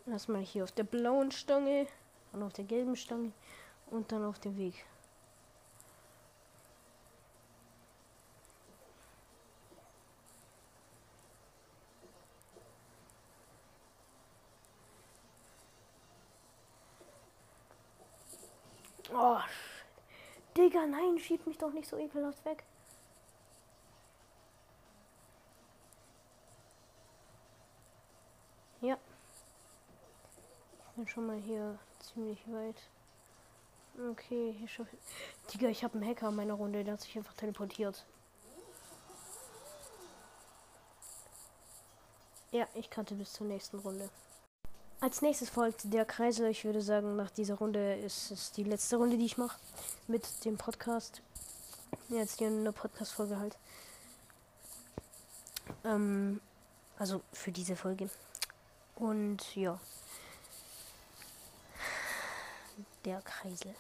Erstmal 0.07 0.43
hier 0.43 0.65
auf 0.65 0.73
der 0.73 0.85
blauen 0.85 1.31
Stange, 1.31 1.87
dann 2.33 2.43
auf 2.43 2.53
der 2.53 2.65
gelben 2.65 2.97
Stange 2.97 3.33
und 3.91 4.13
dann 4.13 4.25
auf 4.25 4.39
dem 4.41 4.59
Weg. 4.59 4.85
Oh, 19.15 19.39
Digga, 20.83 20.97
nein, 20.97 21.19
schieb 21.19 21.47
mich 21.47 21.59
doch 21.59 21.73
nicht 21.73 21.89
so 21.89 21.97
ekelhaft 21.97 22.45
weg. 22.45 22.65
Ja. 28.81 28.99
Ich 30.89 30.97
bin 30.97 31.09
schon 31.09 31.27
mal 31.27 31.37
hier 31.37 31.79
ziemlich 32.01 32.41
weit. 32.53 32.77
Okay, 34.11 34.55
hier 34.59 34.69
schaffe 34.69 34.97
ich. 34.97 35.53
Digga, 35.53 35.69
ich 35.69 35.85
habe 35.85 35.95
einen 35.95 36.09
Hacker 36.09 36.29
in 36.31 36.37
meiner 36.37 36.55
Runde, 36.55 36.83
der 36.83 36.95
hat 36.95 37.01
sich 37.01 37.17
einfach 37.17 37.35
teleportiert. 37.35 38.05
Ja, 42.51 42.67
ich 42.75 42.91
kannte 42.91 43.15
bis 43.15 43.33
zur 43.33 43.47
nächsten 43.47 43.79
Runde. 43.79 44.11
Als 45.03 45.21
nächstes 45.21 45.51
folgt 45.51 45.93
der 45.93 46.05
Kreisel. 46.05 46.47
Ich 46.49 46.65
würde 46.65 46.81
sagen, 46.81 47.17
nach 47.17 47.29
dieser 47.31 47.55
Runde 47.55 47.97
ist 47.97 48.31
es 48.31 48.53
die 48.53 48.63
letzte 48.63 48.99
Runde, 48.99 49.19
die 49.19 49.25
ich 49.25 49.37
mache 49.37 49.59
mit 50.07 50.45
dem 50.45 50.57
Podcast. 50.57 51.23
Jetzt 52.09 52.39
hier 52.39 52.47
eine 52.47 52.71
Podcast-Folge 52.71 53.37
halt. 53.37 53.59
Ähm, 55.85 56.41
also 56.99 57.21
für 57.33 57.51
diese 57.51 57.75
Folge. 57.75 58.11
Und 58.95 59.57
ja. 59.57 59.81
Der 63.05 63.21
Kreisel. 63.23 63.75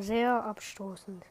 Sehr 0.00 0.42
abstoßend. 0.46 1.26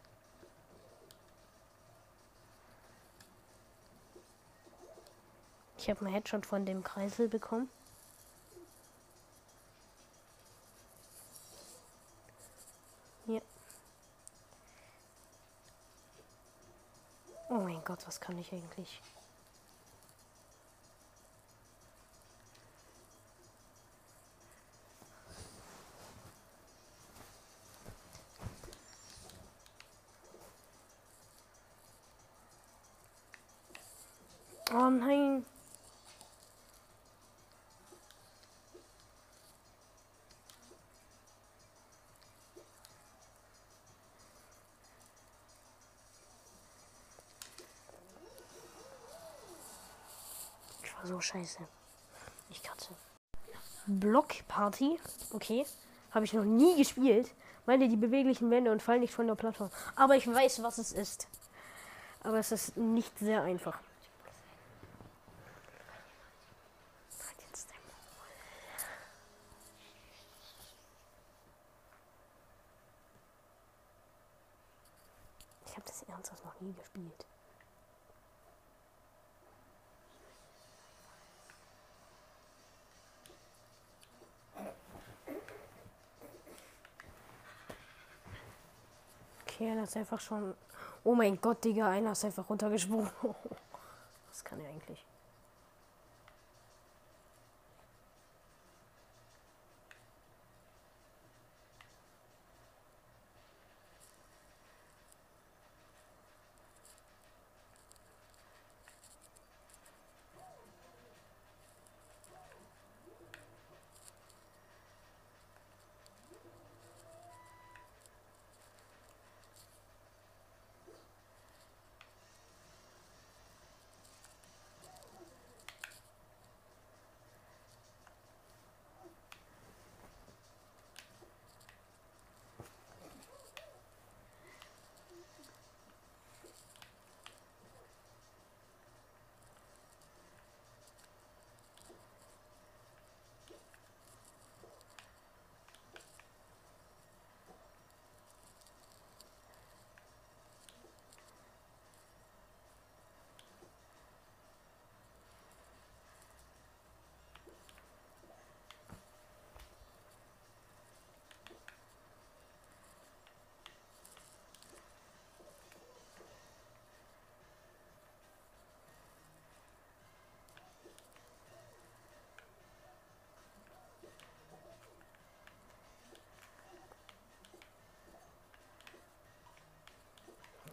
Ich 5.76 5.90
habe 5.90 6.02
einen 6.02 6.14
Headshot 6.14 6.46
von 6.46 6.68
dem 6.68 6.84
Kreisel 6.84 7.28
bekommen. 7.28 7.68
Ja. 13.26 13.42
Oh 17.50 17.56
mein 17.56 17.84
Gott, 17.84 18.06
was 18.06 18.22
kann 18.22 18.38
ich 18.38 18.54
eigentlich? 18.54 19.02
Oh 34.72 34.90
nein. 34.90 35.44
Ich 50.84 50.89
war 51.00 51.08
so 51.08 51.22
scheiße. 51.22 51.60
Ich 52.50 52.62
katze. 52.62 52.90
Blockparty. 53.88 55.00
Okay. 55.32 55.66
Habe 56.12 56.26
ich 56.26 56.34
noch 56.34 56.44
nie 56.44 56.76
gespielt. 56.78 57.32
Meine 57.66 57.88
die 57.88 57.96
beweglichen 57.96 58.50
Wände 58.52 58.72
und 58.72 58.82
fallen 58.82 59.02
nicht 59.02 59.14
von 59.14 59.28
der 59.28 59.36
Plattform. 59.36 59.70
Aber 59.96 60.16
ich 60.16 60.28
weiß, 60.28 60.62
was 60.64 60.78
es 60.78 60.92
ist. 60.92 61.28
Aber 62.24 62.40
es 62.40 62.52
ist 62.52 62.76
nicht 62.76 63.18
sehr 63.20 63.44
einfach. 63.44 63.80
Ich 75.66 75.76
habe 75.76 75.86
das 75.86 76.04
ernsthaft 76.04 76.44
noch 76.44 76.60
nie 76.60 76.74
gespielt. 76.74 77.26
Okay, 89.60 89.72
einer 89.72 89.79
ist 89.90 89.98
einfach 89.98 90.20
schon. 90.20 90.54
Oh 91.04 91.16
mein 91.16 91.40
Gott, 91.42 91.64
Digga, 91.64 91.90
einer 91.90 92.12
ist 92.12 92.26
einfach 92.26 92.50
runtergesprungen. 92.50 93.10
Was 94.30 94.44
kann 94.44 94.60
er 94.60 94.70
eigentlich? 94.70 95.06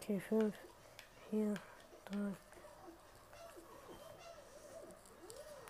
Okay, 0.09 0.21
5, 0.21 0.55
4, 1.31 1.55
3. 2.13 2.17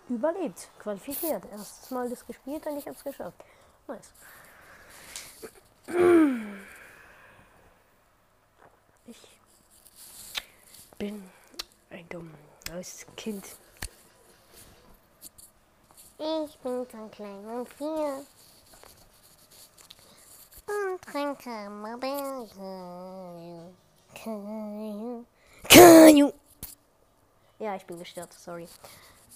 Überlebt, 0.09 0.69
qualifiziert. 0.77 1.43
Erstes 1.51 1.89
Mal 1.89 2.07
das 2.07 2.23
gespielt 2.23 2.63
und 2.67 2.77
ich 2.77 2.87
hab's 2.87 3.03
geschafft. 3.03 3.43
Nice. 3.87 4.11
Ich 9.07 9.39
bin 10.99 11.31
ein 11.89 12.07
dummes 12.09 13.07
Kind. 13.15 13.43
Ich 16.19 16.59
bin 16.59 16.85
so 16.91 17.07
klein 17.07 17.43
und 17.47 17.67
viel 17.69 18.23
und 20.67 21.01
trinke 21.01 21.69
Mobilien. 24.25 25.25
Kanju. 25.69 26.31
Ja, 27.59 27.75
ich 27.75 27.85
bin 27.85 27.99
gestört, 27.99 28.33
sorry. 28.33 28.67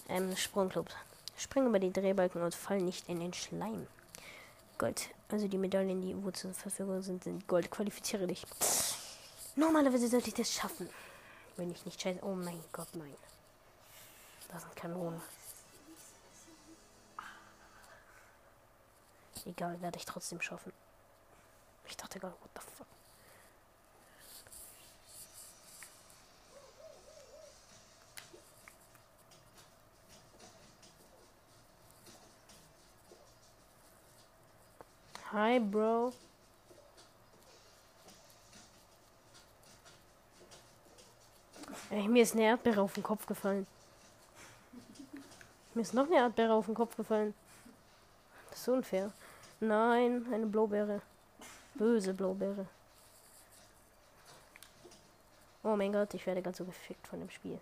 Ähm, 0.10 0.36
Sprungclub. 0.36 0.88
Spring 1.38 1.66
über 1.68 1.80
die 1.80 1.92
Drehbalken 1.92 2.42
und 2.42 2.54
fall 2.54 2.80
nicht 2.80 3.10
in 3.10 3.20
den 3.20 3.34
Schleim. 3.34 3.88
Gold. 4.78 5.10
Also 5.30 5.48
die 5.48 5.58
Medaillen, 5.58 6.02
die 6.02 6.16
wo 6.24 6.32
zur 6.32 6.54
Verfügung 6.54 7.02
sind, 7.02 7.24
sind 7.24 7.48
Gold. 7.48 7.72
Qualifiziere 7.72 8.28
dich. 8.28 8.46
Normalerweise 9.56 10.08
sollte 10.08 10.30
ich 10.30 10.34
das 10.36 10.52
schaffen. 10.52 10.90
Wenn 11.58 11.72
ich 11.72 11.86
nicht 11.86 12.02
scheiße. 12.02 12.20
Oh 12.24 12.36
mein 12.36 12.64
Gott, 12.72 12.88
nein. 12.94 13.16
Das 14.50 14.62
sind 14.62 14.76
Kanonen. 14.76 15.22
Egal, 19.46 19.82
werde 19.82 19.98
ich 19.98 20.06
trotzdem 20.06 20.42
schaffen. 20.42 20.72
Ich 21.88 21.98
dachte 21.98 22.20
gerade, 22.20 22.36
what 22.42 22.52
the 22.56 22.62
fuck. 22.76 22.88
Hi, 35.34 35.60
Bro. 35.60 36.12
Ey, 41.90 42.06
mir 42.10 42.24
ist 42.24 42.34
eine 42.34 42.44
Erdbeere 42.44 42.82
auf 42.82 42.94
den 42.94 43.04
Kopf 43.04 43.26
gefallen. 43.26 43.66
Mir 45.74 45.84
ist 45.84 45.94
noch 45.94 46.08
eine 46.08 46.18
Erdbeere 46.18 46.54
auf 46.54 46.66
den 46.66 46.76
Kopf 46.76 46.98
gefallen. 46.98 47.34
Das 48.50 48.60
ist 48.60 48.68
unfair. 48.68 49.14
Nein, 49.62 50.26
eine 50.34 50.48
Blaubeere. 50.48 51.02
Böse 51.76 52.14
Blaubeere. 52.14 52.66
Oh 55.64 55.78
mein 55.78 55.94
Gott, 55.94 56.14
ich 56.14 56.26
werde 56.26 56.42
ganz 56.42 56.58
so 56.58 56.66
gefickt 56.66 57.08
von 57.08 57.20
dem 57.20 57.30
Spiel. 57.30 57.60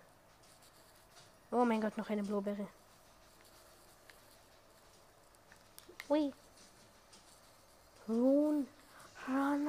Oh 1.52 1.66
mein 1.66 1.82
Gott, 1.82 1.96
noch 2.00 2.10
eine 2.10 2.24
Blaubeere. 2.24 2.68
Ui. 6.10 6.34
Run. 8.10 8.66
Run. 9.28 9.68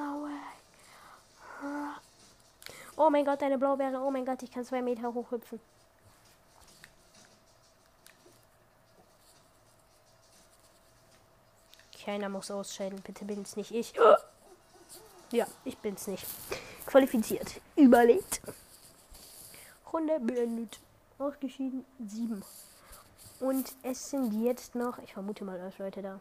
Oh 2.97 3.11
mein 3.11 3.25
Gott, 3.25 3.43
eine 3.43 3.59
Blaubeere. 3.59 4.01
Oh 4.01 4.11
mein 4.11 4.25
Gott, 4.25 4.43
ich 4.43 4.51
kann 4.51 4.65
zwei 4.65 4.81
Meter 4.81 5.13
hoch 5.13 5.31
hüpfen. 5.31 5.61
Keiner 12.03 12.29
muss 12.29 12.51
ausscheiden. 12.51 13.01
Bitte 13.03 13.25
bin's 13.25 13.57
nicht 13.57 13.73
ich. 13.73 13.93
Ja, 15.33 15.47
ich 15.65 15.79
bin's 15.79 16.09
nicht. 16.09 16.27
Qualifiziert. 16.85 17.61
Überlegt. 17.77 18.41
Runde 19.93 20.19
beendet. 20.19 20.81
Ausgeschieden. 21.21 21.85
Sieben. 22.05 22.43
Und 23.39 23.73
es 23.85 24.11
sind 24.11 24.33
jetzt 24.43 24.75
noch, 24.75 24.99
ich 24.99 25.13
vermute 25.13 25.45
mal, 25.45 25.61
elf 25.61 25.79
Leute 25.79 26.03
da. 26.03 26.21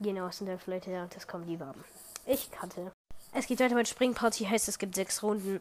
Genau, 0.00 0.28
es 0.28 0.38
sind 0.38 0.48
elf 0.48 0.66
Leute 0.66 0.90
da. 0.90 1.06
Das 1.12 1.28
kommen 1.28 1.46
die 1.46 1.60
Waben. 1.60 1.84
Ich 2.26 2.50
kannte. 2.50 2.90
Es 3.32 3.46
geht 3.46 3.60
weiter 3.60 3.74
mit 3.74 3.86
Springparty. 3.86 4.46
Heißt, 4.46 4.66
es 4.68 4.78
gibt 4.78 4.94
sechs 4.94 5.22
Runden. 5.22 5.60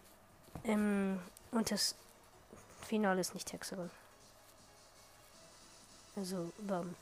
Ähm, 0.63 1.19
und 1.51 1.69
das 1.71 1.95
Finale 2.81 3.19
ist 3.19 3.33
nicht 3.33 3.51
Hexagon. 3.51 3.91
Also, 6.15 6.51
Waben. 6.59 6.95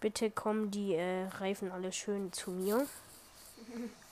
Bitte 0.00 0.30
kommen 0.30 0.70
die 0.70 0.94
äh, 0.94 1.26
Reifen 1.26 1.70
alle 1.72 1.92
schön 1.92 2.32
zu 2.32 2.50
mir. 2.50 2.86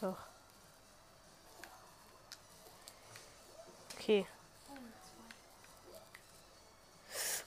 Doch. 0.00 0.16
Okay. 3.94 4.24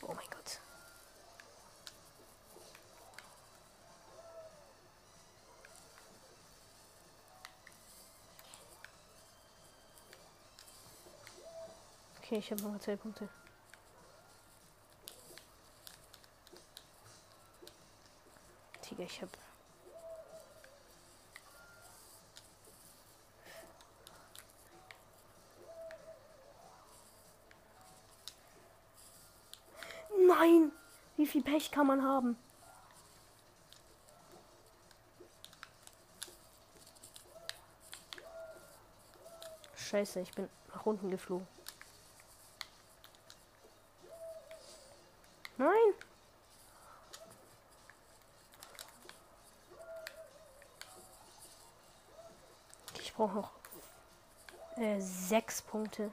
Oh 0.02 0.08
mein 0.08 0.30
Gott. 0.30 0.60
Okay, 12.18 12.38
ich 12.39 12.52
habe 12.52 12.62
noch 12.64 12.80
zwei 12.80 12.97
Punkte. 12.97 13.30
Tiger, 18.82 19.04
ich 19.04 19.22
habe 19.22 19.32
Pech 31.62 31.70
kann 31.70 31.86
man 31.86 32.01
haben? 32.01 32.36
Scheiße, 39.76 40.22
ich 40.22 40.32
bin 40.32 40.49
nach 40.74 40.84
unten 40.88 41.12
geflogen. 41.12 41.47
Nein! 45.57 45.72
Ich 52.99 53.14
brauche 53.14 53.36
noch 53.36 53.51
äh, 54.78 54.99
sechs 54.99 55.62
Punkte. 55.62 56.12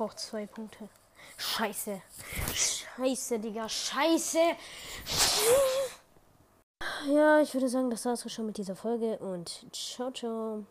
Brauche 0.00 0.16
zwei 0.16 0.46
Punkte. 0.46 0.88
Scheiße. 1.36 2.00
Scheiße, 2.54 3.38
Digga. 3.38 3.68
Scheiße. 3.68 4.38
Ja, 7.10 7.42
ich 7.42 7.52
würde 7.52 7.68
sagen, 7.68 7.90
das 7.90 8.06
war's 8.06 8.24
auch 8.24 8.30
schon 8.30 8.46
mit 8.46 8.56
dieser 8.56 8.76
Folge 8.76 9.18
und 9.18 9.66
ciao, 9.74 10.10
ciao. 10.10 10.64